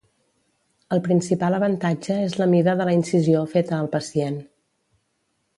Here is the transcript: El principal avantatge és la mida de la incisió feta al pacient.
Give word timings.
El 0.95 1.01
principal 1.07 1.57
avantatge 1.57 2.17
és 2.29 2.35
la 2.41 2.49
mida 2.55 2.75
de 2.81 2.89
la 2.91 2.97
incisió 3.01 3.47
feta 3.55 3.79
al 3.81 3.91
pacient. 3.97 4.45